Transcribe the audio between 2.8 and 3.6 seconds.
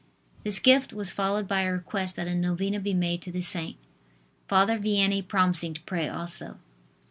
made to the